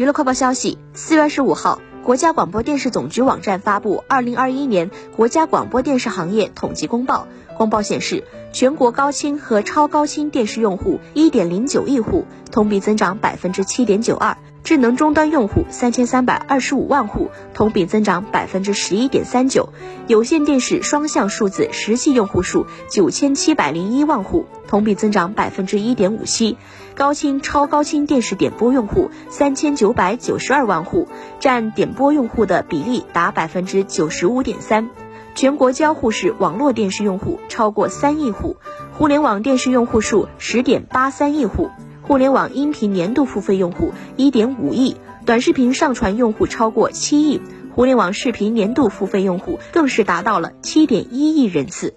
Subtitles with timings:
[0.00, 7.28] 娱乐快报消息，四月二十五号，国家广播电视总局网站发布《二零二一年国家广播电视行业统计公报》。
[7.58, 19.70] 公报显示，全国高清和超高清电视用户一点零九亿户，同比增长百分之七点九二；智能终端用户三千三百二十五万户，同比增长百分之十一点三九；
[20.06, 26.56] 有线电视双向数字实际用户数九千七百零一万户，同比增长百分之一点五七。
[26.94, 31.08] 高清、超高清电视点播用户三千九百九十二万户，
[31.40, 34.90] 占点播用户的比例达百分之九十五点三。
[35.34, 38.56] 全国交互式网络电视用户超过三亿户，
[38.92, 41.70] 互联网电视用户数十点八三亿户，
[42.10, 44.96] 互联网音频年度付费用户一点五亿，
[45.26, 47.40] 短视频上传用户超过七亿，
[47.72, 51.94] 互联网视频年度付费用户更是达到了七点一亿人次。